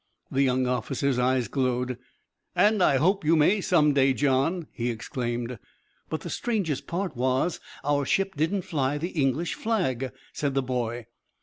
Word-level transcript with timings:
The 0.31 0.41
young 0.41 0.65
officer's 0.65 1.19
eyes 1.19 1.47
glowed. 1.47 1.99
"And 2.55 2.81
I 2.81 2.97
hope 2.97 3.23
you 3.23 3.35
may 3.35 3.61
some 3.61 3.93
day, 3.93 4.13
John!" 4.13 4.65
he 4.71 4.89
exclaimed. 4.89 5.59
"But 6.09 6.21
the 6.21 6.29
strangest 6.31 6.87
part 6.87 7.15
was 7.15 7.59
that 7.83 7.87
our 7.89 8.03
ship 8.03 8.33
didn't 8.35 8.63
fly 8.63 8.97
the 8.97 9.09
English 9.09 9.53
flag," 9.53 10.11
said 10.33 10.55
the 10.55 10.63
boy. 10.63 11.05